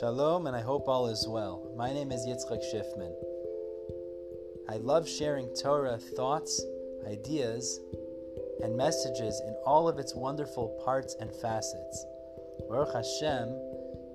Shalom, 0.00 0.48
and 0.48 0.56
I 0.56 0.60
hope 0.60 0.88
all 0.88 1.06
is 1.06 1.28
well. 1.28 1.70
My 1.76 1.92
name 1.92 2.10
is 2.10 2.26
Yitzchak 2.26 2.62
Schiffman. 2.64 3.14
I 4.68 4.78
love 4.78 5.08
sharing 5.08 5.54
Torah 5.54 5.98
thoughts, 6.16 6.64
ideas, 7.06 7.78
and 8.60 8.76
messages 8.76 9.40
in 9.46 9.54
all 9.64 9.86
of 9.86 10.00
its 10.00 10.12
wonderful 10.12 10.80
parts 10.84 11.14
and 11.20 11.30
facets. 11.30 12.06
Baruch 12.68 12.92
Hashem, 12.92 13.56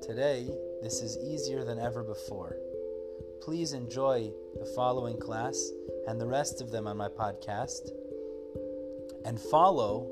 today 0.02 0.50
this 0.82 1.02
is 1.02 1.18
easier 1.24 1.64
than 1.64 1.80
ever 1.80 2.04
before. 2.04 2.58
Please 3.42 3.72
enjoy 3.72 4.34
the 4.60 4.72
following 4.76 5.18
class 5.18 5.72
and 6.08 6.20
the 6.20 6.28
rest 6.28 6.60
of 6.62 6.72
them 6.72 6.88
on 6.88 6.98
my 6.98 7.08
podcast, 7.08 7.92
and 9.24 9.40
follow 9.40 10.12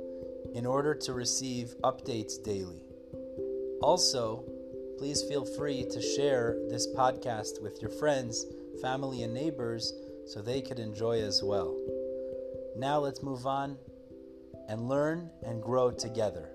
in 0.56 0.66
order 0.66 0.96
to 0.96 1.12
receive 1.12 1.76
updates 1.84 2.42
daily. 2.42 2.84
Also, 3.82 4.46
please 4.98 5.22
feel 5.24 5.46
free 5.46 5.86
to 5.92 6.02
share 6.02 6.58
this 6.70 6.88
podcast 6.96 7.62
with 7.62 7.82
your 7.82 7.92
friends, 7.92 8.46
family, 8.82 9.24
and 9.24 9.34
neighbors 9.34 9.94
so 10.26 10.42
they 10.42 10.62
could 10.62 10.80
enjoy 10.80 11.22
as 11.22 11.42
well. 11.44 11.78
Now 12.76 13.00
let's 13.00 13.22
move 13.22 13.46
on 13.46 13.78
and 14.68 14.90
learn 14.90 15.30
and 15.46 15.62
grow 15.62 15.92
together. 15.92 16.50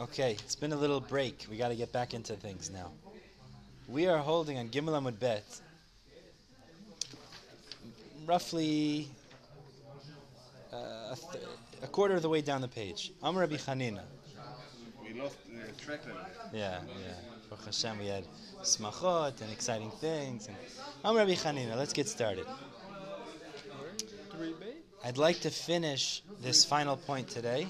Okay, 0.00 0.32
it's 0.32 0.56
been 0.56 0.72
a 0.72 0.76
little 0.76 1.00
break. 1.00 1.46
We 1.50 1.56
got 1.56 1.68
to 1.68 1.76
get 1.76 1.92
back 1.92 2.14
into 2.14 2.34
things 2.34 2.70
now. 2.70 2.92
We 3.88 4.06
are 4.06 4.18
holding 4.18 4.58
on 4.58 4.68
Gimel 4.68 5.00
Amud 5.00 5.18
Bet, 5.18 5.44
roughly 8.26 9.08
uh, 10.72 10.76
a, 10.76 11.16
th- 11.32 11.44
a 11.82 11.86
quarter 11.86 12.14
of 12.14 12.22
the 12.22 12.28
way 12.28 12.40
down 12.40 12.60
the 12.60 12.68
page. 12.68 13.12
Amr 13.22 13.40
Rabbi 13.40 13.56
Chanina. 13.56 14.02
We 15.02 15.20
lost 15.20 15.36
uh, 15.52 15.84
track 15.84 16.04
of 16.04 16.10
it. 16.10 16.16
Yeah, 16.52 16.80
yeah. 16.86 17.14
Baruch 17.48 17.64
Hashem, 17.66 17.98
we 17.98 18.06
had 18.06 18.24
smachot 18.62 19.40
and 19.40 19.50
exciting 19.52 19.90
things. 19.90 20.48
And 20.48 20.56
Amr 21.04 21.20
Rabbi 21.20 21.34
Chanina. 21.34 21.76
Let's 21.76 21.92
get 21.92 22.08
started. 22.08 22.46
I'd 25.04 25.18
like 25.18 25.40
to 25.40 25.50
finish 25.50 26.22
this 26.40 26.64
final 26.64 26.96
point 26.96 27.28
today, 27.28 27.68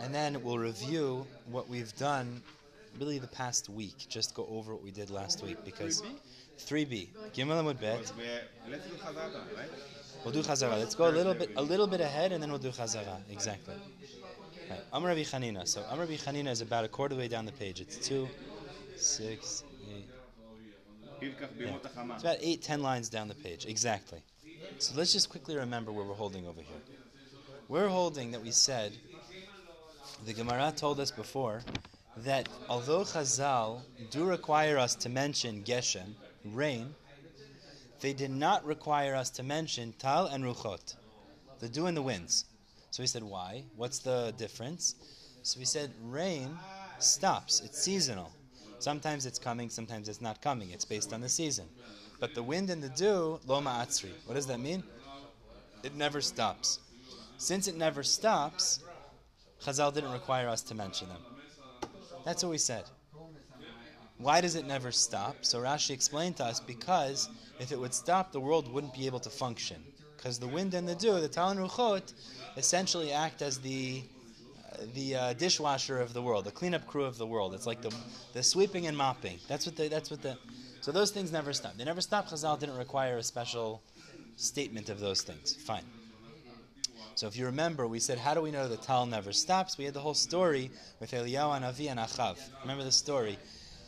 and 0.00 0.14
then 0.14 0.42
we'll 0.42 0.58
review 0.58 1.26
what 1.50 1.68
we've 1.68 1.94
done 1.96 2.42
really 2.98 3.18
the 3.18 3.28
past 3.28 3.68
week. 3.68 4.06
Just 4.08 4.34
go 4.34 4.46
over 4.50 4.74
what 4.74 4.82
we 4.82 4.90
did 4.90 5.10
last 5.10 5.42
week 5.42 5.58
because 5.64 6.02
3b, 6.58 7.08
Gimel 7.34 7.62
Amud 7.62 7.80
Bet. 7.80 8.12
We'll 10.24 10.32
do 10.32 10.42
Chazara. 10.42 10.78
Let's 10.78 10.94
go 10.94 11.08
a 11.08 11.10
little 11.10 11.34
bit, 11.34 11.50
a 11.56 11.62
little 11.62 11.86
bit 11.86 12.00
ahead, 12.00 12.32
and 12.32 12.42
then 12.42 12.50
we'll 12.50 12.58
do 12.58 12.70
Chazara. 12.70 13.18
Exactly. 13.30 13.74
Rabbi 14.92 15.22
Chanina. 15.22 15.66
So 15.66 15.84
Amr 15.90 16.02
Rabbi 16.02 16.14
Chanina 16.14 16.48
is 16.48 16.60
about 16.60 16.84
a 16.84 16.88
quarter 16.88 17.14
way 17.14 17.28
down 17.28 17.46
the 17.46 17.52
page. 17.52 17.80
It's 17.80 17.96
two, 17.96 18.28
six, 18.96 19.62
eight. 19.88 20.08
HaChama. 21.22 22.14
It's 22.14 22.22
about 22.22 22.38
eight, 22.40 22.62
ten 22.62 22.82
lines 22.82 23.08
down 23.08 23.28
the 23.28 23.34
page. 23.34 23.66
Exactly. 23.66 24.20
So 24.78 24.94
let's 24.96 25.12
just 25.12 25.30
quickly 25.30 25.56
remember 25.56 25.92
where 25.92 26.04
we're 26.04 26.14
holding 26.14 26.46
over 26.46 26.60
here. 26.60 26.80
We're 27.68 27.88
holding 27.88 28.32
that 28.32 28.42
we 28.42 28.50
said, 28.50 28.92
the 30.24 30.32
Gemara 30.32 30.72
told 30.76 31.00
us 31.00 31.10
before, 31.10 31.62
that 32.18 32.48
although 32.68 33.02
Chazal 33.02 33.82
do 34.10 34.24
require 34.24 34.78
us 34.78 34.94
to 34.96 35.08
mention 35.08 35.62
Geshem, 35.62 36.14
rain, 36.44 36.94
they 38.00 38.12
did 38.12 38.30
not 38.30 38.64
require 38.64 39.14
us 39.14 39.30
to 39.30 39.42
mention 39.42 39.94
Tal 39.98 40.26
and 40.26 40.44
Ruchot, 40.44 40.96
the 41.60 41.68
dew 41.68 41.86
and 41.86 41.96
the 41.96 42.02
winds. 42.02 42.44
So 42.90 43.02
we 43.02 43.06
said, 43.06 43.22
why? 43.22 43.64
What's 43.76 43.98
the 43.98 44.32
difference? 44.38 44.94
So 45.42 45.58
we 45.58 45.66
said, 45.66 45.90
rain 46.02 46.56
stops. 46.98 47.60
It's 47.60 47.80
seasonal. 47.82 48.32
Sometimes 48.78 49.26
it's 49.26 49.38
coming, 49.38 49.70
sometimes 49.70 50.08
it's 50.08 50.20
not 50.20 50.40
coming. 50.40 50.70
It's 50.70 50.84
based 50.84 51.12
on 51.12 51.20
the 51.20 51.28
season. 51.28 51.66
But 52.20 52.34
the 52.34 52.42
wind 52.42 52.70
and 52.70 52.82
the 52.82 52.88
dew, 52.88 53.40
lo 53.46 53.60
ma'atzri. 53.60 54.10
What 54.24 54.34
does 54.34 54.46
that 54.46 54.60
mean? 54.60 54.82
It 55.82 55.94
never 55.94 56.20
stops. 56.20 56.80
Since 57.38 57.68
it 57.68 57.76
never 57.76 58.02
stops, 58.02 58.80
Chazal 59.62 59.92
didn't 59.92 60.12
require 60.12 60.48
us 60.48 60.62
to 60.62 60.74
mention 60.74 61.08
them. 61.08 61.35
That's 62.26 62.42
what 62.42 62.50
we 62.50 62.58
said. 62.58 62.82
Why 64.18 64.40
does 64.40 64.56
it 64.56 64.66
never 64.66 64.90
stop? 64.90 65.36
So 65.42 65.60
Rashi 65.60 65.90
explained 65.90 66.36
to 66.38 66.44
us 66.44 66.58
because 66.58 67.28
if 67.60 67.70
it 67.70 67.78
would 67.78 67.94
stop, 67.94 68.32
the 68.32 68.40
world 68.40 68.66
wouldn't 68.72 68.94
be 68.94 69.06
able 69.06 69.20
to 69.20 69.30
function. 69.30 69.80
Because 70.16 70.40
the 70.40 70.48
wind 70.48 70.74
and 70.74 70.88
the 70.88 70.96
dew, 70.96 71.20
the 71.20 71.28
Tal 71.28 71.50
and 71.50 71.60
Ruchot, 71.60 72.12
essentially 72.56 73.12
act 73.12 73.42
as 73.42 73.58
the 73.58 74.02
the 74.94 75.16
uh, 75.16 75.32
dishwasher 75.34 76.00
of 76.00 76.12
the 76.12 76.20
world, 76.20 76.44
the 76.44 76.50
cleanup 76.50 76.86
crew 76.86 77.04
of 77.04 77.16
the 77.16 77.26
world. 77.26 77.54
It's 77.54 77.66
like 77.66 77.80
the 77.80 77.94
the 78.32 78.42
sweeping 78.42 78.88
and 78.88 78.96
mopping. 78.96 79.38
That's 79.46 79.64
what 79.64 79.76
the 79.76 79.86
that's 79.86 80.10
what 80.10 80.20
the 80.20 80.36
so 80.80 80.90
those 80.90 81.12
things 81.12 81.30
never 81.30 81.52
stop. 81.52 81.76
They 81.76 81.84
never 81.84 82.00
stop. 82.00 82.28
Chazal 82.28 82.58
didn't 82.58 82.76
require 82.76 83.18
a 83.18 83.22
special 83.22 83.82
statement 84.36 84.88
of 84.88 84.98
those 84.98 85.22
things. 85.22 85.54
Fine. 85.54 85.84
So 87.16 87.26
if 87.26 87.34
you 87.34 87.46
remember, 87.46 87.86
we 87.86 87.98
said, 87.98 88.18
how 88.18 88.34
do 88.34 88.42
we 88.42 88.50
know 88.50 88.68
the 88.68 88.76
Tal 88.76 89.06
never 89.06 89.32
stops? 89.32 89.78
We 89.78 89.86
had 89.86 89.94
the 89.94 90.00
whole 90.00 90.12
story 90.12 90.70
with 91.00 91.12
Eliyahu 91.12 91.56
and 91.56 91.64
Avi 91.64 91.88
and 91.88 91.98
Achav. 91.98 92.38
Remember 92.60 92.84
the 92.84 92.92
story? 92.92 93.38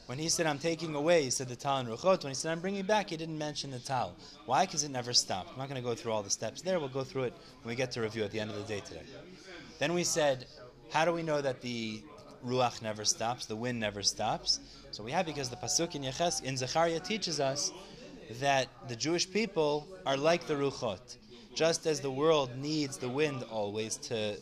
When 0.07 0.17
he 0.17 0.31
said, 0.31 0.47
I'm 0.47 0.59
taking 0.59 0.95
away, 0.95 1.25
he 1.25 1.31
said 1.31 1.47
the 1.47 1.55
Tal 1.55 1.77
and 1.77 1.89
Ruchot. 1.91 2.25
When 2.25 2.31
he 2.31 2.35
said, 2.35 2.53
I'm 2.53 2.61
bringing 2.61 2.87
back, 2.87 3.11
he 3.11 3.19
didn't 3.19 3.37
mention 3.37 3.71
the 3.71 3.81
Tal. 3.81 4.17
Why? 4.47 4.65
Because 4.65 4.83
it 4.83 4.91
never 4.91 5.13
stopped. 5.13 5.51
I'm 5.53 5.59
not 5.59 5.69
going 5.69 5.81
to 5.81 5.87
go 5.87 5.95
through 5.95 6.13
all 6.13 6.23
the 6.23 6.31
steps 6.31 6.63
there. 6.63 6.81
We'll 6.81 6.89
go 6.89 7.05
through 7.05 7.25
it 7.25 7.35
when 7.63 7.73
we 7.73 7.77
get 7.77 7.93
to 7.93 8.01
review 8.01 8.25
at 8.25 8.31
the 8.31 8.41
end 8.41 8.51
of 8.51 8.57
the 8.57 8.63
day 8.63 8.81
today. 8.81 9.03
Then 9.79 9.93
we 9.93 10.05
said, 10.05 10.47
how 10.91 11.05
do 11.05 11.13
we 11.13 11.23
know 11.23 11.43
that 11.43 11.61
the 11.61 12.03
Ruach 12.43 12.81
never 12.81 13.05
stops, 13.05 13.45
the 13.45 13.57
wind 13.57 13.79
never 13.79 14.03
stops? 14.03 14.59
So 14.91 15.05
we 15.05 15.13
have 15.13 15.27
because 15.27 15.51
the 15.51 15.57
Pasuk 15.57 15.95
in, 15.95 16.03
Yeches, 16.03 16.43
in 16.43 16.57
Zechariah 16.57 17.01
teaches 17.01 17.41
us 17.41 17.73
that 18.41 18.69
the 18.89 18.97
Jewish 18.97 19.31
people 19.31 19.87
are 20.07 20.17
like 20.17 20.47
the 20.47 20.55
Ruchot. 20.55 21.19
Just 21.59 21.89
as 21.89 21.99
the 21.99 22.11
world 22.13 22.55
needs 22.57 22.99
the 22.99 23.09
wind 23.09 23.43
always 23.51 23.97
to 23.97 24.37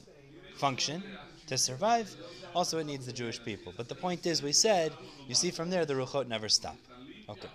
function, 0.59 1.03
to 1.47 1.56
survive, 1.56 2.15
also 2.54 2.77
it 2.77 2.84
needs 2.84 3.06
the 3.06 3.12
Jewish 3.12 3.43
people. 3.43 3.72
But 3.75 3.88
the 3.88 3.94
point 3.94 4.27
is, 4.27 4.43
we 4.43 4.53
said, 4.53 4.93
you 5.26 5.34
see 5.34 5.50
from 5.50 5.71
there, 5.71 5.87
the 5.87 5.94
Ruchot 5.94 6.28
never 6.28 6.50
stop. 6.50 6.76
Okay. 7.26 7.49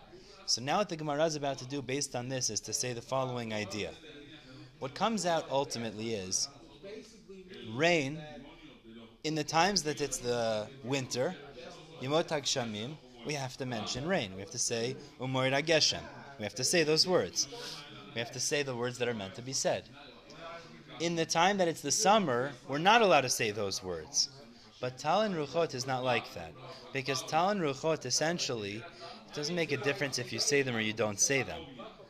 So 0.48 0.64
now 0.64 0.80
what 0.80 0.90
the 0.90 0.96
Gemara 0.96 1.26
is 1.26 1.36
about 1.36 1.60
to 1.60 1.66
do 1.66 1.84
based 1.84 2.16
on 2.16 2.28
this 2.28 2.50
is 2.50 2.60
to 2.62 2.74
say 2.74 2.94
the 2.94 3.04
following 3.04 3.54
idea. 3.54 3.92
What 4.80 4.96
comes 4.96 5.28
out 5.28 5.46
ultimately 5.52 6.16
is 6.16 6.50
rain, 7.72 8.20
in 9.24 9.36
the 9.36 9.44
times 9.44 9.84
that 9.84 10.02
it's 10.02 10.18
the 10.18 10.68
winter, 10.84 11.36
Yimot 12.02 12.26
Shamim, 12.26 12.96
we 13.28 13.34
have 13.36 13.58
to 13.58 13.68
mention 13.68 14.08
rain. 14.08 14.32
We 14.34 14.40
have 14.40 14.50
to 14.50 14.58
say 14.72 14.96
Umorid 15.20 15.54
Geshem. 15.68 16.02
We 16.40 16.46
have 16.46 16.56
to 16.56 16.64
say 16.64 16.82
those 16.82 17.06
words. 17.08 17.48
We 18.14 18.20
have 18.20 18.32
to 18.32 18.40
say 18.40 18.64
the 18.64 18.76
words 18.76 18.98
that 18.98 19.08
are 19.08 19.14
meant 19.14 19.36
to 19.36 19.42
be 19.42 19.54
said. 19.54 19.84
In 21.00 21.16
the 21.16 21.26
time 21.26 21.58
that 21.58 21.68
it's 21.68 21.82
the 21.82 21.92
summer, 21.92 22.52
we're 22.68 22.78
not 22.78 23.02
allowed 23.02 23.22
to 23.22 23.30
say 23.30 23.52
those 23.52 23.84
words. 23.84 24.30
But 24.80 24.98
Tal 24.98 25.22
and 25.22 25.36
Ruchot 25.36 25.74
is 25.74 25.88
not 25.88 26.04
like 26.04 26.34
that. 26.34 26.52
Because 26.94 27.24
Tal 27.24 27.50
and 27.50 27.62
Ruchot 27.62 28.06
essentially, 28.06 28.84
doesn't 29.34 29.56
make 29.56 29.72
a 29.72 29.78
difference 29.78 30.20
if 30.20 30.34
you 30.34 30.40
say 30.40 30.62
them 30.62 30.76
or 30.76 30.82
you 30.82 30.94
don't 30.94 31.20
say 31.20 31.42
them. 31.44 31.62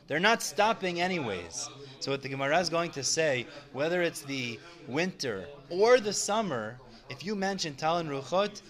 They're 0.08 0.18
not 0.20 0.42
stopping 0.42 1.00
anyways. 1.00 1.68
So 2.00 2.10
what 2.10 2.22
the 2.22 2.28
Gemara 2.28 2.58
is 2.58 2.68
going 2.68 2.90
to 2.92 3.04
say, 3.04 3.46
whether 3.72 4.02
it's 4.02 4.22
the 4.22 4.58
winter 4.88 5.46
or 5.70 6.00
the 6.00 6.12
summer, 6.12 6.78
if 7.08 7.24
you 7.24 7.36
mention 7.36 7.74
Tal 7.74 7.98
and 7.98 8.10
Ruchot, 8.10 8.62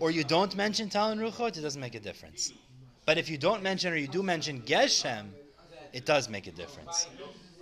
or 0.00 0.10
you 0.10 0.24
don't 0.24 0.56
mention 0.56 0.88
Tal 0.88 1.10
and 1.10 1.20
Ruchot, 1.20 1.58
it 1.58 1.60
doesn't 1.60 1.80
make 1.80 1.94
a 1.94 2.00
difference. 2.00 2.52
But 3.04 3.18
if 3.18 3.28
you 3.28 3.36
don't 3.36 3.62
mention 3.62 3.92
or 3.92 3.96
you 3.96 4.08
do 4.08 4.22
mention 4.22 4.62
Geshem, 4.62 5.26
it 5.92 6.06
does 6.06 6.28
make 6.28 6.46
a 6.46 6.52
difference. 6.52 7.08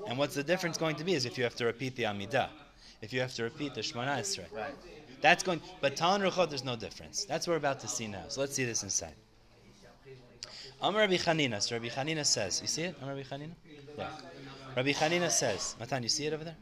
And 0.07 0.19
what's 0.19 0.35
the 0.35 0.43
difference 0.43 0.79
going 0.79 0.97
to 0.97 1.05
be 1.05 1.15
is 1.15 1.27
if 1.27 1.37
you 1.37 1.45
have 1.45 1.57
to 1.57 1.67
repeat 1.67 1.97
the 1.97 2.05
Amidah, 2.05 2.49
if 3.03 3.13
you 3.13 3.21
have 3.21 3.35
to 3.35 3.45
repeat 3.45 3.75
the 3.75 3.81
Shemona 3.81 4.19
Esrei. 4.19 4.51
Right. 4.53 4.75
That's 5.21 5.43
going, 5.43 5.61
but 5.81 5.97
Tal 5.97 6.15
and 6.15 6.25
Ruchot, 6.25 6.49
there's 6.49 6.65
no 6.65 6.77
difference. 6.77 7.25
That's 7.25 7.47
what 7.47 7.53
we're 7.53 7.59
about 7.59 7.81
to 7.81 7.89
see 7.89 8.07
now. 8.07 8.25
So 8.29 8.41
let's 8.41 8.55
see 8.55 8.65
this 8.65 8.83
inside. 8.83 9.15
Amar 10.81 11.01
Rabbi 11.01 11.17
Chanina. 11.17 11.61
So 11.61 11.75
Rabbi 11.75 11.89
Chanina 11.89 12.25
says, 12.25 12.61
you 12.63 12.69
see 12.69 12.83
it? 12.83 12.97
Amar 13.03 13.15
Rabbi 13.17 13.27
Chanina? 13.29 13.51
Yeah. 13.97 14.11
Rabbi 14.77 14.93
Chanina 14.93 15.31
says, 15.31 15.75
Matan, 15.81 16.05
you 16.05 16.09
see 16.09 16.27
it 16.27 16.33
over 16.33 16.45
there? 16.45 16.57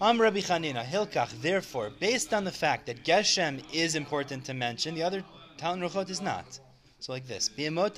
Am 0.00 0.20
Rabbi 0.20 0.40
Chanina, 0.40 0.84
Hilkach, 0.84 1.40
therefore, 1.40 1.90
based 2.00 2.34
on 2.34 2.42
the 2.42 2.50
fact 2.50 2.86
that 2.86 3.04
Geshem 3.04 3.62
is 3.72 3.94
important 3.94 4.44
to 4.46 4.54
mention, 4.54 4.96
the 4.96 5.04
other 5.04 5.22
Tal 5.56 5.74
and 5.74 5.82
Ruchot 5.82 6.10
is 6.10 6.20
not. 6.20 6.58
So 6.98 7.12
like 7.12 7.28
this, 7.28 7.48
B'yemot 7.48 7.94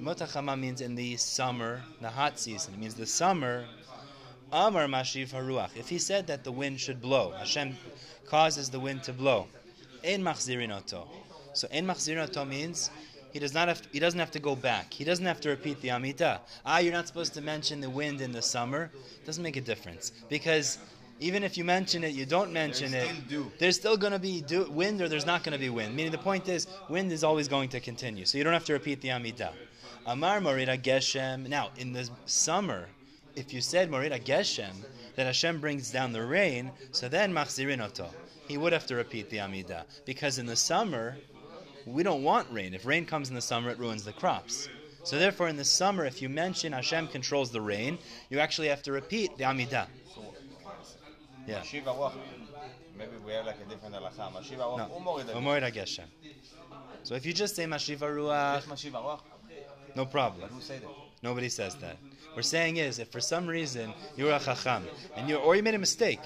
B'yemot 0.00 0.58
means 0.58 0.80
in 0.80 0.94
the 0.94 1.16
summer, 1.16 1.82
the 2.00 2.08
hot 2.08 2.38
season. 2.38 2.74
It 2.74 2.80
means 2.80 2.94
the 2.94 3.06
summer. 3.06 3.66
Amar 4.52 4.86
Mashiv 4.86 5.28
Haruach. 5.28 5.76
If 5.76 5.88
he 5.88 5.98
said 5.98 6.26
that 6.26 6.42
the 6.42 6.50
wind 6.50 6.80
should 6.80 7.00
blow, 7.00 7.32
Hashem 7.38 7.76
causes 8.26 8.70
the 8.70 8.80
wind 8.80 9.04
to 9.04 9.12
blow. 9.12 9.46
Ein 10.04 10.22
machzirin 10.22 10.74
oto. 10.74 11.06
So 11.52 11.68
ein 11.72 11.86
machzirin 11.86 12.22
oto 12.22 12.44
means 12.44 12.90
he 13.32 13.38
does 13.38 13.54
not 13.54 13.68
have. 13.68 13.82
he 13.92 14.00
doesn't 14.00 14.18
have 14.18 14.30
to 14.32 14.40
go 14.40 14.56
back. 14.56 14.92
He 14.92 15.04
doesn't 15.04 15.24
have 15.26 15.40
to 15.42 15.50
repeat 15.50 15.80
the 15.82 15.88
Amidah. 15.88 16.40
Ah, 16.66 16.78
you're 16.78 16.92
not 16.92 17.06
supposed 17.06 17.34
to 17.34 17.40
mention 17.40 17.80
the 17.80 17.90
wind 17.90 18.20
in 18.20 18.32
the 18.32 18.42
summer. 18.42 18.90
Doesn't 19.24 19.42
make 19.42 19.56
a 19.56 19.60
difference 19.60 20.12
because 20.28 20.78
Even 21.22 21.44
if 21.44 21.58
you 21.58 21.64
mention 21.64 22.02
it, 22.02 22.14
you 22.14 22.24
don't 22.24 22.50
mention 22.50 22.92
There's 22.92 23.10
it. 23.10 23.16
still. 23.26 23.52
There's 23.58 23.76
still 23.76 23.96
going 23.98 24.14
to 24.14 24.18
be 24.18 24.40
dew, 24.40 24.64
wind, 24.70 25.02
or 25.02 25.08
there's 25.08 25.26
not 25.26 25.44
going 25.44 25.52
to 25.52 25.58
be 25.58 25.68
wind. 25.68 25.94
Meaning 25.94 26.12
the 26.12 26.18
point 26.18 26.48
is, 26.48 26.66
wind 26.88 27.12
is 27.12 27.22
always 27.22 27.46
going 27.46 27.68
to 27.70 27.80
continue, 27.80 28.24
so 28.24 28.38
you 28.38 28.44
don't 28.44 28.54
have 28.54 28.64
to 28.64 28.72
repeat 28.72 29.02
the 29.02 29.08
Amidah. 29.08 29.52
Amar 30.06 30.40
Morira 30.40 30.80
Geshem. 30.80 31.48
Now, 31.48 31.70
in 31.76 31.92
the 31.92 32.08
summer, 32.26 32.88
if 33.36 33.52
you 33.52 33.60
said 33.60 33.90
Morira 33.90 34.22
Geshem, 34.22 34.74
that 35.16 35.26
Hashem 35.26 35.60
brings 35.60 35.90
down 35.90 36.12
the 36.12 36.24
rain, 36.24 36.70
so 36.92 37.08
then 37.08 37.32
Machzirin 37.32 37.84
Oto. 37.84 38.08
He 38.48 38.58
would 38.58 38.72
have 38.72 38.86
to 38.86 38.96
repeat 38.96 39.30
the 39.30 39.36
Amidah. 39.38 39.84
Because 40.04 40.38
in 40.38 40.46
the 40.46 40.56
summer, 40.56 41.16
we 41.86 42.02
don't 42.02 42.22
want 42.22 42.50
rain. 42.50 42.74
If 42.74 42.86
rain 42.86 43.04
comes 43.04 43.28
in 43.28 43.34
the 43.34 43.40
summer, 43.40 43.70
it 43.70 43.78
ruins 43.78 44.04
the 44.04 44.12
crops. 44.12 44.68
So 45.04 45.18
therefore, 45.18 45.48
in 45.48 45.56
the 45.56 45.64
summer, 45.64 46.04
if 46.04 46.20
you 46.20 46.28
mention 46.28 46.72
Hashem 46.72 47.08
controls 47.08 47.50
the 47.50 47.60
rain, 47.60 47.98
you 48.28 48.38
actually 48.38 48.68
have 48.68 48.82
to 48.82 48.92
repeat 48.92 49.36
the 49.36 49.44
Amidah. 49.44 49.86
Yeah. 51.46 51.62
Maybe 52.98 53.12
we 53.24 53.32
have 53.32 53.46
like 53.46 53.56
a 53.60 53.68
different 53.68 53.94
halacha. 53.94 54.32
No. 54.76 54.88
So 57.02 57.14
if 57.14 57.24
you 57.24 57.32
just 57.32 57.56
say 57.56 57.64
Mashiva 57.64 58.00
Ruach. 58.00 58.62
No 59.94 60.06
problem. 60.06 60.50
Who 60.50 60.60
say 60.60 60.78
that? 60.78 60.88
Nobody 61.22 61.48
says 61.48 61.74
that. 61.76 61.96
We're 62.34 62.42
saying 62.42 62.76
is, 62.78 62.98
if 62.98 63.08
for 63.08 63.20
some 63.20 63.46
reason 63.46 63.92
you're 64.16 64.32
a 64.32 64.38
chacham 64.38 64.86
and 65.16 65.28
you 65.28 65.36
or 65.36 65.56
you 65.56 65.62
made 65.62 65.74
a 65.74 65.78
mistake 65.78 66.20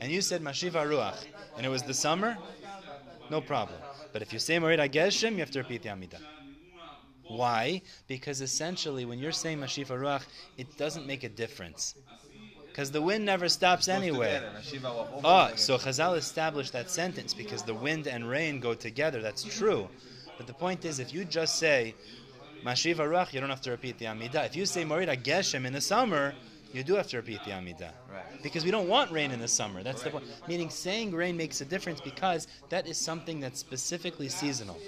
and 0.00 0.10
you 0.10 0.20
said 0.20 0.42
mashiva 0.42 0.84
ruach 0.86 1.24
and 1.56 1.64
it 1.64 1.68
was 1.68 1.82
the 1.82 1.94
summer, 1.94 2.36
no 3.30 3.40
problem. 3.40 3.78
But 4.12 4.22
if 4.22 4.32
you 4.32 4.38
say 4.38 4.58
morid 4.58 4.80
ageshem, 4.80 5.32
you 5.32 5.38
have 5.38 5.50
to 5.52 5.60
repeat 5.60 5.82
the 5.82 5.90
amida. 5.90 6.18
Why? 7.28 7.82
Because 8.08 8.40
essentially, 8.40 9.04
when 9.04 9.20
you're 9.20 9.30
saying 9.30 9.58
mashiv 9.58 9.86
ruach, 9.88 10.24
it 10.56 10.76
doesn't 10.76 11.06
make 11.06 11.22
a 11.22 11.28
difference 11.28 11.94
because 12.70 12.90
the 12.90 13.02
wind 13.02 13.24
never 13.24 13.48
stops 13.48 13.88
anyway. 13.88 14.40
Oh, 14.84 15.20
ah, 15.24 15.50
so 15.56 15.76
Chazal 15.76 16.16
established 16.16 16.72
that 16.72 16.90
sentence 16.90 17.34
because 17.34 17.62
the 17.62 17.74
wind 17.74 18.06
and 18.06 18.28
rain 18.28 18.60
go 18.60 18.74
together. 18.74 19.20
That's 19.20 19.42
true. 19.42 19.88
But 20.36 20.46
the 20.46 20.54
point 20.54 20.84
is, 20.84 20.98
if 20.98 21.12
you 21.12 21.24
just 21.24 21.58
say 21.58 21.94
Mashiv 22.64 22.96
Aruach, 22.96 23.32
you 23.32 23.40
don't 23.40 23.50
have 23.50 23.60
to 23.62 23.70
repeat 23.70 23.98
the 23.98 24.04
Amidah. 24.06 24.46
If 24.46 24.56
you 24.56 24.66
say 24.66 24.84
Morida 24.84 25.16
Geshem 25.16 25.64
in 25.64 25.72
the 25.72 25.80
summer, 25.80 26.34
you 26.72 26.84
do 26.84 26.94
have 26.94 27.08
to 27.08 27.16
repeat 27.16 27.42
the 27.44 27.50
Amidah. 27.50 27.92
Right. 28.12 28.42
Because 28.42 28.64
we 28.64 28.70
don't 28.70 28.88
want 28.88 29.10
rain 29.10 29.30
in 29.30 29.40
the 29.40 29.48
summer. 29.48 29.82
That's 29.82 30.02
the 30.02 30.10
point. 30.10 30.24
Meaning 30.46 30.70
saying 30.70 31.12
rain 31.12 31.36
makes 31.36 31.60
a 31.60 31.64
difference 31.64 32.00
because 32.00 32.46
that 32.68 32.86
is 32.86 32.98
something 32.98 33.40
that's 33.40 33.58
specifically 33.58 34.28
seasonal. 34.28 34.78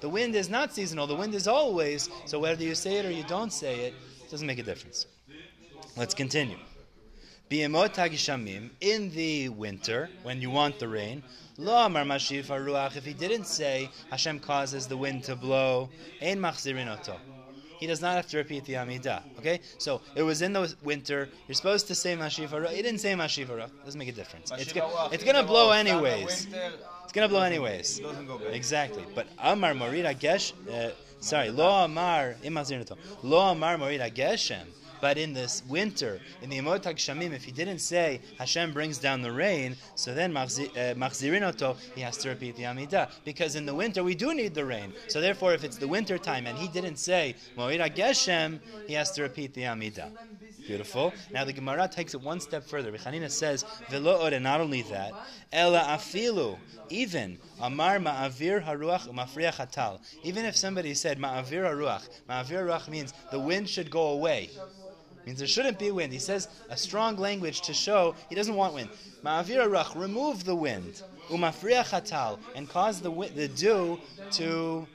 The 0.00 0.08
wind 0.08 0.34
is 0.34 0.48
not 0.48 0.74
seasonal. 0.74 1.06
The 1.06 1.14
wind 1.14 1.34
is 1.34 1.46
always. 1.46 2.08
So 2.24 2.38
whether 2.38 2.64
you 2.64 2.74
say 2.74 2.96
it 2.96 3.06
or 3.06 3.10
you 3.10 3.24
don't 3.24 3.52
say 3.52 3.86
it, 3.86 3.94
it 4.24 4.30
doesn't 4.30 4.46
make 4.46 4.58
a 4.58 4.62
difference. 4.62 5.06
Let's 5.96 6.14
continue. 6.14 6.56
Biyemot 7.50 7.94
hagishamim 7.96 8.70
in 8.80 9.10
the 9.10 9.48
winter 9.48 10.08
when 10.22 10.40
you 10.40 10.50
want 10.50 10.78
the 10.78 10.86
rain. 10.86 11.20
Lo 11.58 11.84
amar 11.84 12.04
haruach. 12.04 12.96
If 12.96 13.04
he 13.04 13.12
didn't 13.12 13.46
say 13.46 13.90
Hashem 14.08 14.38
causes 14.38 14.86
the 14.86 14.96
wind 14.96 15.24
to 15.24 15.34
blow, 15.34 15.88
ein 16.22 16.38
machzirin 16.38 16.86
oto. 16.86 17.16
He 17.80 17.88
does 17.88 18.00
not 18.00 18.14
have 18.14 18.28
to 18.28 18.36
repeat 18.36 18.66
the 18.66 18.74
Amidah. 18.74 19.22
Okay, 19.38 19.58
so 19.78 20.00
it 20.14 20.22
was 20.22 20.42
in 20.42 20.52
the 20.52 20.72
winter. 20.84 21.28
You're 21.48 21.56
supposed 21.56 21.88
to 21.88 21.94
say 21.96 22.16
mashiv 22.16 22.50
haruach. 22.50 22.70
He 22.70 22.82
didn't 22.82 23.00
say 23.00 23.14
mashiv 23.14 23.46
haruach. 23.46 23.70
Doesn't 23.84 23.98
make 23.98 24.08
a 24.08 24.12
difference. 24.12 24.52
It's, 24.56 24.72
go- 24.72 25.08
it's 25.10 25.24
gonna 25.24 25.42
blow 25.42 25.72
anyways. 25.72 26.46
It's 27.02 27.12
gonna 27.12 27.28
blow 27.28 27.42
anyways. 27.42 27.98
Doesn't 27.98 28.28
go 28.28 28.38
bad. 28.38 28.54
Exactly. 28.54 29.04
But 29.12 29.26
Amar 29.40 29.72
Morida 29.72 30.14
Gesh, 30.14 30.52
uh, 30.72 30.92
sorry, 31.18 31.50
Lo 31.50 31.68
Amar 31.84 32.36
Lo 32.44 33.40
Amar 33.40 33.76
Morida 33.76 34.08
Geshem. 34.14 34.66
But 35.00 35.18
in 35.18 35.32
this 35.32 35.62
winter, 35.68 36.20
in 36.42 36.50
the 36.50 36.58
Emot 36.58 36.82
Shamim, 36.82 37.32
if 37.32 37.44
he 37.44 37.52
didn't 37.52 37.78
say 37.78 38.20
Hashem 38.38 38.72
brings 38.72 38.98
down 38.98 39.22
the 39.22 39.32
rain, 39.32 39.76
so 39.94 40.14
then 40.14 40.36
uh, 40.36 40.44
Machzirinoto, 40.44 41.76
he 41.94 42.00
has 42.02 42.16
to 42.18 42.28
repeat 42.28 42.56
the 42.56 42.64
Amidah. 42.64 43.10
Because 43.24 43.56
in 43.56 43.66
the 43.66 43.74
winter, 43.74 44.04
we 44.04 44.14
do 44.14 44.34
need 44.34 44.54
the 44.54 44.64
rain. 44.64 44.92
So 45.08 45.20
therefore, 45.20 45.54
if 45.54 45.64
it's 45.64 45.76
the 45.76 45.88
winter 45.88 46.18
time 46.18 46.46
and 46.46 46.56
he 46.58 46.68
didn't 46.68 46.96
say 46.96 47.36
Morida 47.56 47.94
Geshem, 47.94 48.60
he 48.86 48.94
has 48.94 49.10
to 49.12 49.22
repeat 49.22 49.54
the 49.54 49.62
Amidah. 49.62 50.10
Beautiful. 50.66 51.12
Now 51.32 51.44
the 51.44 51.52
Gemara 51.52 51.88
takes 51.88 52.14
it 52.14 52.20
one 52.20 52.38
step 52.38 52.64
further. 52.64 52.92
Rechanina 52.92 53.30
says, 53.30 53.64
"Velo 53.88 54.22
ore." 54.22 54.38
Not 54.38 54.60
only 54.60 54.82
that, 54.82 55.12
ela 55.52 55.80
afilu. 55.80 56.58
Even 56.88 57.38
amar 57.60 57.98
ma'avir 57.98 58.64
haruach 58.64 59.08
umafriach 59.08 59.54
hatal. 59.54 60.00
Even 60.22 60.44
if 60.44 60.56
somebody 60.56 60.94
said 60.94 61.18
ma'avir 61.18 61.64
haruach, 61.64 62.08
ma'avir 62.28 62.66
haruach 62.66 62.88
means 62.88 63.12
the 63.30 63.38
wind 63.38 63.68
should 63.68 63.90
go 63.90 64.08
away. 64.08 64.50
Means 65.26 65.38
there 65.38 65.48
shouldn't 65.48 65.78
be 65.78 65.90
wind. 65.90 66.12
He 66.12 66.18
says 66.18 66.48
a 66.68 66.76
strong 66.76 67.16
language 67.16 67.60
to 67.62 67.74
show 67.74 68.14
he 68.28 68.34
doesn't 68.34 68.54
want 68.54 68.74
wind. 68.74 68.90
Ma'avir 69.24 69.66
haruach, 69.66 69.94
remove 69.94 70.44
the 70.44 70.54
wind. 70.54 71.02
Umafriach 71.28 71.90
hatal 71.90 72.38
and 72.54 72.68
cause 72.68 73.00
the 73.00 73.10
the 73.34 73.48
dew 73.48 73.98
to 74.32 74.86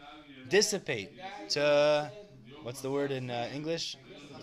dissipate. 0.49 1.11
To 1.49 2.11
what's 2.63 2.81
the 2.81 2.89
word 2.89 3.11
in 3.11 3.29
uh, 3.29 3.49
English? 3.53 3.97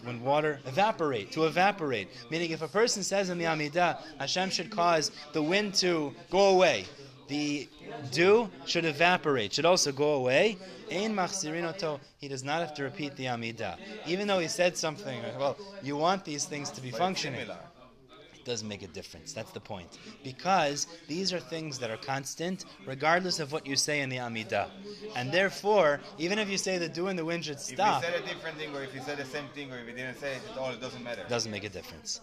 When 0.04 0.20
water 0.20 0.58
evaporate, 0.66 1.30
to 1.32 1.44
evaporate. 1.44 2.08
Meaning, 2.28 2.50
if 2.50 2.60
a 2.60 2.66
person 2.66 3.04
says 3.04 3.30
in 3.30 3.38
the 3.38 3.44
Amidah, 3.44 3.98
Hashem 4.18 4.50
should 4.50 4.68
cause 4.68 5.12
the 5.32 5.40
wind 5.40 5.74
to 5.74 6.12
go 6.28 6.48
away, 6.48 6.86
the 7.32 7.66
dew 8.10 8.50
should 8.66 8.84
evaporate, 8.84 9.54
should 9.54 9.64
also 9.64 9.90
go 9.90 10.14
away. 10.14 10.58
Ein 10.90 11.14
machzirinoto, 11.14 11.98
he 12.18 12.28
does 12.28 12.44
not 12.44 12.60
have 12.60 12.74
to 12.74 12.82
repeat 12.82 13.16
the 13.16 13.24
Amidah. 13.24 13.78
Even 14.06 14.28
though 14.28 14.38
he 14.38 14.48
said 14.48 14.76
something, 14.76 15.18
well, 15.38 15.56
you 15.82 15.96
want 15.96 16.26
these 16.26 16.44
things 16.44 16.70
to 16.72 16.82
be 16.82 16.90
functioning. 16.90 17.40
It 17.40 18.44
doesn't 18.44 18.68
make 18.68 18.82
a 18.82 18.88
difference. 18.88 19.32
That's 19.32 19.52
the 19.52 19.60
point. 19.60 19.88
Because 20.22 20.86
these 21.08 21.32
are 21.32 21.40
things 21.40 21.78
that 21.78 21.90
are 21.90 21.96
constant, 21.96 22.66
regardless 22.86 23.40
of 23.40 23.50
what 23.50 23.66
you 23.66 23.76
say 23.76 24.00
in 24.00 24.10
the 24.10 24.18
Amidah. 24.18 24.68
And 25.16 25.32
therefore, 25.32 26.00
even 26.18 26.38
if 26.38 26.50
you 26.50 26.58
say 26.58 26.76
the 26.76 26.88
dew 26.88 27.06
and 27.06 27.18
the 27.18 27.24
wind 27.24 27.46
should 27.46 27.60
stop. 27.60 27.70
If 27.70 27.70
he 27.70 27.74
stop, 27.74 28.02
said 28.02 28.14
a 28.14 28.34
different 28.34 28.58
thing, 28.58 28.76
or 28.76 28.82
if 28.82 28.92
he 28.92 29.00
said 29.00 29.16
the 29.16 29.24
same 29.24 29.48
thing, 29.54 29.72
or 29.72 29.78
if 29.78 29.86
he 29.86 29.94
didn't 29.94 30.18
say 30.18 30.32
it 30.32 30.42
at 30.52 30.58
all, 30.58 30.70
it 30.70 30.82
doesn't 30.82 31.02
matter. 31.02 31.24
doesn't 31.30 31.50
make 31.50 31.64
a 31.64 31.70
difference. 31.70 32.20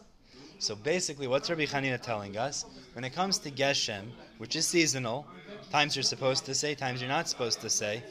So 0.59 0.75
basically, 0.75 1.27
what's 1.27 1.49
Rabbi 1.49 1.65
Hanina 1.65 1.99
telling 1.99 2.37
us? 2.37 2.65
When 2.93 3.05
it 3.05 3.13
comes 3.13 3.39
to 3.39 3.49
Geshem, 3.49 4.11
which 4.39 4.55
is 4.55 4.65
seasonal, 4.65 5.27
times 5.69 5.97
you're 5.97 6.03
supposed 6.03 6.45
to 6.45 6.55
say, 6.55 6.73
times 6.73 7.01
you're 7.01 7.09
not 7.09 7.27
supposed 7.27 7.59
to 7.59 7.69
say, 7.69 8.01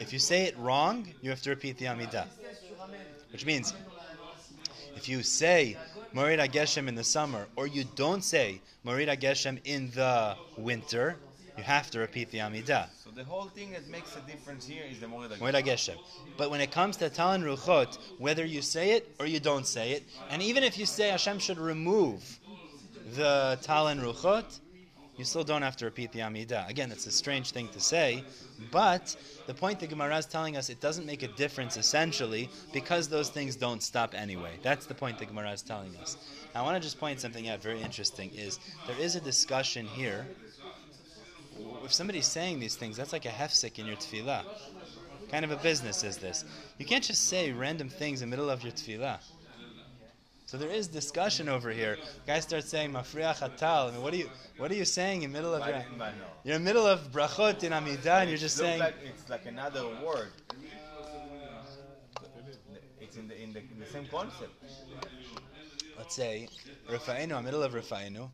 if 0.00 0.12
you 0.14 0.18
say 0.18 0.44
it 0.44 0.56
wrong, 0.58 1.06
you 1.20 1.28
have 1.28 1.42
to 1.42 1.50
repeat 1.50 1.76
the 1.76 1.84
Amidah. 1.84 2.26
Which 3.30 3.44
means, 3.44 3.74
if 4.96 5.08
you 5.10 5.22
say 5.22 5.76
Morida 6.14 6.48
Geshem 6.50 6.88
in 6.88 6.94
the 6.94 7.04
summer, 7.04 7.46
or 7.54 7.66
you 7.66 7.84
don't 7.96 8.24
say 8.24 8.62
Morida 8.84 9.14
Geshem 9.20 9.60
in 9.64 9.90
the 9.90 10.34
winter, 10.56 11.16
you 11.58 11.62
have 11.62 11.90
to 11.90 11.98
repeat 11.98 12.30
the 12.30 12.38
Amidah. 12.38 12.88
So 13.04 13.10
the 13.10 13.24
whole 13.24 13.48
thing 13.48 13.70
that 13.72 13.86
makes 13.88 14.16
a 14.16 14.20
difference 14.20 14.66
here 14.66 14.84
is 14.90 15.00
the 15.00 15.06
Morid 15.06 15.32
Moed 15.32 15.64
Geshem. 15.64 15.98
But 16.38 16.50
when 16.50 16.62
it 16.62 16.72
comes 16.72 16.96
to 16.96 17.10
Talan 17.10 17.44
Ruchot, 17.44 17.98
whether 18.18 18.44
you 18.44 18.62
say 18.62 18.92
it 18.92 19.14
or 19.20 19.26
you 19.26 19.38
don't 19.38 19.66
say 19.66 19.92
it, 19.92 20.04
and 20.30 20.40
even 20.40 20.64
if 20.64 20.78
you 20.78 20.86
say 20.86 21.10
Hashem 21.10 21.40
should 21.40 21.58
remove 21.58 22.40
the 23.12 23.58
Talan 23.62 24.00
Ruchot, 24.00 24.60
you 25.16 25.24
still 25.24 25.44
don't 25.44 25.62
have 25.62 25.76
to 25.76 25.84
repeat 25.84 26.12
the 26.12 26.20
Amidah. 26.20 26.68
Again, 26.68 26.90
it's 26.90 27.06
a 27.06 27.10
strange 27.10 27.50
thing 27.50 27.68
to 27.68 27.80
say, 27.80 28.24
but 28.70 29.16
the 29.46 29.54
point 29.54 29.80
the 29.80 29.86
Gemara 29.86 30.16
is 30.18 30.26
telling 30.26 30.56
us, 30.56 30.70
it 30.70 30.80
doesn't 30.80 31.06
make 31.06 31.22
a 31.22 31.28
difference 31.28 31.76
essentially 31.76 32.48
because 32.72 33.08
those 33.08 33.30
things 33.30 33.56
don't 33.56 33.82
stop 33.82 34.14
anyway. 34.14 34.52
That's 34.62 34.86
the 34.86 34.94
point 34.94 35.18
the 35.18 35.26
Gemara 35.26 35.52
is 35.52 35.62
telling 35.62 35.96
us. 35.96 36.16
I 36.54 36.62
want 36.62 36.76
to 36.76 36.80
just 36.80 36.98
point 36.98 37.20
something 37.20 37.48
out 37.48 37.62
very 37.62 37.80
interesting 37.80 38.30
is 38.34 38.58
there 38.86 38.98
is 38.98 39.16
a 39.16 39.20
discussion 39.20 39.86
here. 39.86 40.26
If 41.84 41.92
somebody's 41.92 42.26
saying 42.26 42.60
these 42.60 42.76
things, 42.76 42.96
that's 42.96 43.12
like 43.12 43.26
a 43.26 43.28
hefsek 43.28 43.78
in 43.78 43.86
your 43.86 43.96
tefillah 43.96 44.44
kind 45.34 45.44
of 45.44 45.50
a 45.50 45.56
business 45.56 46.04
is 46.04 46.16
this? 46.18 46.44
You 46.78 46.86
can't 46.86 47.02
just 47.02 47.24
say 47.24 47.50
random 47.50 47.88
things 47.88 48.22
in 48.22 48.30
the 48.30 48.36
middle 48.36 48.50
of 48.50 48.62
your 48.62 48.70
tefillah. 48.70 49.18
So 50.54 50.58
there 50.58 50.70
is 50.70 50.86
discussion 50.86 51.48
over 51.48 51.70
here. 51.70 51.98
Guys 52.28 52.44
start 52.44 52.62
saying 52.62 52.92
mafriach. 52.92 53.42
I 53.42 53.90
mean, 53.90 54.00
what 54.00 54.14
are 54.14 54.16
you 54.16 54.30
what 54.56 54.70
are 54.70 54.76
you 54.76 54.84
saying 54.84 55.24
in 55.24 55.32
the 55.32 55.36
middle 55.36 55.52
of 55.52 55.66
your 55.66 55.84
But, 55.98 55.98
but 55.98 56.14
you're 56.44 56.54
in 56.54 56.62
the 56.62 56.64
middle 56.64 56.86
of 56.86 57.10
brachot 57.10 57.64
in 57.64 57.72
Amidah 57.72 58.20
and 58.20 58.28
you're 58.28 58.38
just 58.38 58.56
saying 58.56 58.78
like 58.78 58.94
it's 59.04 59.28
like 59.28 59.46
another 59.46 59.82
word. 60.06 60.30
It's 63.00 63.16
in 63.16 63.26
the 63.26 63.42
in 63.42 63.52
the, 63.52 63.58
in 63.58 63.80
the 63.80 63.86
same 63.86 64.06
concept. 64.06 64.52
let's 65.98 66.14
say 66.14 66.46
Rafainu, 66.88 67.08
I'm 67.08 67.20
in 67.20 67.30
the 67.30 67.42
middle 67.42 67.64
of 67.64 67.72
Rafainu. 67.72 68.30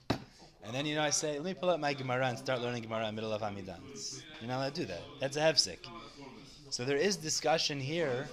And 0.63 0.75
then 0.75 0.85
you 0.85 0.97
know 0.97 1.03
I 1.03 1.09
say, 1.09 1.39
let 1.39 1.45
me 1.45 1.55
pull 1.55 1.71
up 1.71 1.81
my 1.81 1.95
Gemara 1.95 2.27
and 2.27 2.37
start 2.37 2.61
learning 2.61 2.83
Gemara 2.83 3.09
in 3.09 3.15
the 3.15 3.23
middle 3.23 3.33
of 3.33 3.41
Amidah. 3.41 3.79
You're 4.41 4.49
not 4.49 4.59
allowed 4.59 4.75
to 4.75 4.81
do 4.83 4.87
that. 4.89 5.01
That's 5.21 5.39
a 5.39 5.41
hefsek. 5.41 5.79
So 6.69 6.85
there 6.85 6.99
is 6.99 7.17
discussion 7.17 7.81
here. 7.81 8.29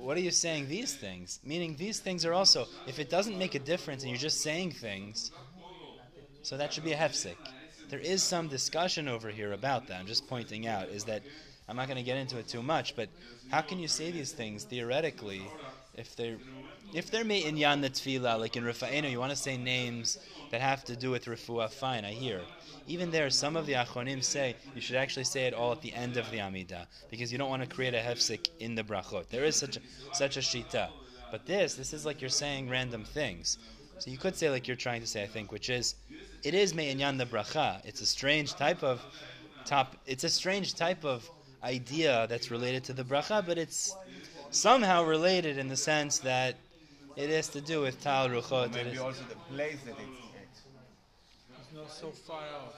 What 0.00 0.16
are 0.16 0.20
you 0.20 0.30
saying 0.30 0.68
these 0.68 0.94
things? 0.94 1.40
Meaning 1.44 1.76
these 1.76 2.00
things 2.00 2.24
are 2.24 2.32
also, 2.32 2.66
if 2.86 2.98
it 2.98 3.10
doesn't 3.10 3.36
make 3.38 3.54
a 3.54 3.58
difference 3.58 4.02
and 4.02 4.10
you're 4.10 4.18
just 4.18 4.40
saying 4.40 4.72
things, 4.72 5.30
so 6.42 6.56
that 6.56 6.72
should 6.72 6.84
be 6.84 6.92
a 6.92 6.96
hefsek. 6.96 7.36
There 7.90 7.98
is 7.98 8.22
some 8.22 8.48
discussion 8.48 9.08
over 9.08 9.28
here 9.28 9.52
about 9.52 9.88
that. 9.88 10.00
I'm 10.00 10.06
just 10.06 10.26
pointing 10.26 10.66
out 10.66 10.88
is 10.88 11.04
that 11.04 11.22
I'm 11.68 11.76
not 11.76 11.86
going 11.86 11.98
to 11.98 12.02
get 12.02 12.16
into 12.16 12.38
it 12.38 12.48
too 12.48 12.62
much, 12.62 12.96
but 12.96 13.08
how 13.50 13.60
can 13.60 13.78
you 13.78 13.88
say 13.88 14.10
these 14.10 14.32
things 14.32 14.64
theoretically 14.64 15.42
if 16.00 16.16
they're 16.16 16.38
if 16.92 17.10
they're 17.10 17.24
me'inyan 17.24 17.82
the 17.82 17.90
Tefillah, 17.90 18.40
like 18.40 18.56
in 18.56 18.64
Rafa'enu, 18.64 19.08
you 19.08 19.20
want 19.20 19.30
to 19.30 19.36
say 19.36 19.56
names 19.56 20.18
that 20.50 20.60
have 20.60 20.82
to 20.86 20.96
do 20.96 21.10
with 21.10 21.26
refuah. 21.26 21.70
Fine, 21.70 22.04
I 22.04 22.10
hear. 22.10 22.40
Even 22.88 23.12
there, 23.12 23.30
some 23.30 23.54
of 23.54 23.66
the 23.66 23.74
Achronim 23.74 24.24
say 24.24 24.56
you 24.74 24.80
should 24.80 24.96
actually 24.96 25.24
say 25.24 25.46
it 25.46 25.54
all 25.54 25.70
at 25.70 25.82
the 25.82 25.92
end 25.92 26.16
of 26.16 26.28
the 26.32 26.38
Amidah 26.38 26.86
because 27.10 27.30
you 27.30 27.38
don't 27.38 27.50
want 27.50 27.62
to 27.62 27.68
create 27.68 27.94
a 27.94 27.98
hefsek 27.98 28.48
in 28.58 28.74
the 28.74 28.82
brachot. 28.82 29.28
There 29.28 29.44
is 29.44 29.54
such 29.54 29.76
a, 29.76 29.80
such 30.12 30.36
a 30.36 30.40
shita, 30.40 30.88
but 31.30 31.46
this 31.46 31.74
this 31.74 31.92
is 31.92 32.04
like 32.04 32.20
you're 32.20 32.30
saying 32.30 32.68
random 32.68 33.04
things. 33.04 33.58
So 33.98 34.10
you 34.10 34.16
could 34.16 34.34
say 34.34 34.50
like 34.50 34.66
you're 34.66 34.76
trying 34.76 35.02
to 35.02 35.06
say, 35.06 35.22
I 35.22 35.26
think, 35.26 35.52
which 35.52 35.68
is 35.70 35.94
it 36.42 36.54
is 36.54 36.74
me'inyan 36.74 37.18
the 37.18 37.26
bracha. 37.26 37.84
It's 37.84 38.00
a 38.00 38.06
strange 38.06 38.54
type 38.54 38.82
of 38.82 39.00
top. 39.64 39.96
It's 40.06 40.24
a 40.24 40.30
strange 40.30 40.74
type 40.74 41.04
of 41.04 41.30
idea 41.62 42.26
that's 42.28 42.50
related 42.50 42.82
to 42.84 42.92
the 42.94 43.04
bracha, 43.04 43.46
but 43.46 43.58
it's 43.58 43.94
somehow 44.50 45.04
related 45.04 45.58
in 45.58 45.68
the 45.68 45.76
sense 45.76 46.18
that 46.20 46.56
it 47.16 47.30
has 47.30 47.48
to 47.48 47.60
do 47.60 47.80
with 47.80 48.00
tal 48.02 48.28
ruchot. 48.28 48.66
It 48.66 48.74
Maybe 48.74 48.90
is, 48.90 49.00
also 49.00 49.22
the 49.28 49.36
place 49.54 49.78
that 49.84 49.94
it's 49.98 50.60
It's 51.60 51.72
not 51.74 51.90
so 51.90 52.10
far 52.10 52.42
off. 52.42 52.74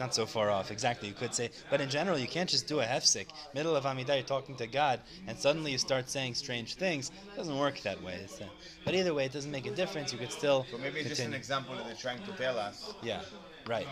not 0.00 0.14
so 0.14 0.26
far 0.26 0.50
off. 0.50 0.70
Exactly, 0.70 1.08
you 1.08 1.14
could 1.14 1.34
say. 1.34 1.50
But 1.70 1.80
in 1.80 1.88
general, 1.88 2.18
you 2.18 2.26
can't 2.26 2.48
just 2.48 2.66
do 2.68 2.80
a 2.80 2.84
hefsek. 2.84 3.26
Middle 3.54 3.74
of 3.76 3.84
Amidah, 3.84 4.14
you're 4.14 4.22
talking 4.22 4.56
to 4.56 4.66
God, 4.66 5.00
and 5.26 5.38
suddenly 5.38 5.72
you 5.72 5.78
start 5.78 6.08
saying 6.08 6.34
strange 6.34 6.74
things. 6.74 7.10
It 7.32 7.36
doesn't 7.36 7.58
work 7.58 7.80
that 7.82 8.02
way. 8.02 8.14
It's, 8.24 8.40
uh, 8.40 8.44
but 8.84 8.94
either 8.94 9.14
way, 9.14 9.24
it 9.26 9.32
doesn't 9.32 9.50
make 9.50 9.66
a 9.66 9.70
difference. 9.70 10.12
You 10.12 10.18
could 10.18 10.32
still. 10.32 10.66
So 10.70 10.78
maybe 10.78 11.00
it's 11.00 11.08
just 11.08 11.20
an 11.22 11.34
example 11.34 11.74
that 11.76 11.86
they're 11.86 11.94
trying 11.94 12.22
to 12.24 12.32
tell 12.32 12.58
us, 12.58 12.94
Yeah, 13.02 13.20
right. 13.66 13.86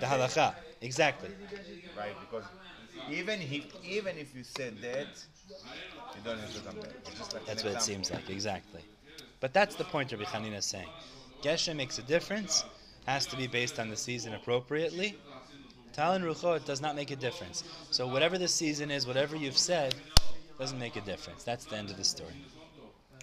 The 0.00 0.06
halacha, 0.06 0.54
exactly. 0.80 1.28
right? 1.96 2.14
Because 2.20 2.44
even 3.10 3.40
if 3.40 3.66
even 3.84 4.16
if 4.18 4.34
you 4.34 4.44
said 4.44 4.80
that, 4.82 5.08
you 5.48 6.20
don't 6.24 6.38
have 6.38 6.54
to 6.54 6.60
come 6.60 6.76
back. 6.76 7.04
Just 7.16 7.34
like 7.34 7.46
That's 7.46 7.64
what 7.64 7.74
it 7.74 7.82
seems 7.82 8.10
like, 8.10 8.28
exactly. 8.30 8.80
But 9.40 9.52
that's 9.52 9.74
the 9.74 9.84
point 9.84 10.12
Rabbi 10.12 10.24
Chanina 10.24 10.58
is 10.58 10.66
saying. 10.66 10.88
Geshem 11.42 11.76
makes 11.76 11.98
a 11.98 12.02
difference, 12.02 12.64
has 13.06 13.26
to 13.26 13.36
be 13.36 13.46
based 13.46 13.80
on 13.80 13.90
the 13.90 13.96
season 13.96 14.34
appropriately. 14.34 15.16
Tal 15.92 16.12
and 16.12 16.24
Ruchot 16.24 16.64
does 16.64 16.80
not 16.80 16.96
make 16.96 17.10
a 17.10 17.16
difference. 17.16 17.64
So 17.90 18.06
whatever 18.06 18.38
the 18.38 18.48
season 18.48 18.90
is, 18.90 19.06
whatever 19.06 19.36
you've 19.36 19.58
said, 19.58 19.94
doesn't 20.58 20.78
make 20.78 20.96
a 20.96 21.00
difference. 21.00 21.42
That's 21.42 21.64
the 21.64 21.76
end 21.76 21.90
of 21.90 21.96
the 21.96 22.04
story. 22.04 22.34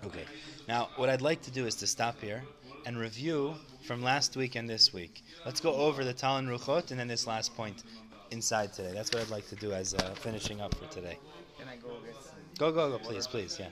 Okay. 0.06 0.26
Now, 0.68 0.90
what 0.98 1.10
I'd 1.10 1.22
like 1.22 1.42
to 1.44 1.52
do 1.52 1.66
is 1.66 1.76
to 1.76 1.88
stop 1.88 2.20
here 2.22 2.44
and 2.86 2.98
review 2.98 3.56
from 3.86 4.04
last 4.04 4.36
week 4.36 4.56
and 4.56 4.70
this 4.70 4.94
week. 4.94 5.24
Let's 5.46 5.60
go 5.60 5.74
over 5.74 6.04
the 6.04 6.14
Tal 6.14 6.38
and 6.38 6.48
Ruchot 6.48 6.92
and 6.92 7.00
then 7.00 7.08
this 7.08 7.26
last 7.26 7.56
point 7.56 7.84
inside 8.32 8.74
today. 8.74 8.92
That's 8.94 9.12
what 9.12 9.22
I'd 9.22 9.30
like 9.30 9.48
to 9.50 9.56
do 9.56 9.72
as 9.74 9.94
uh, 9.94 10.14
finishing 10.16 10.62
up 10.62 10.76
for 10.76 10.86
today. 10.88 11.18
Can 11.58 11.68
I 11.68 11.76
go 11.78 11.90
get 12.06 12.16
some? 12.24 12.36
Go, 12.58 12.72
go, 12.72 12.90
go, 12.92 13.00
please, 13.00 13.28
please, 13.28 13.58
yeah. 13.60 13.68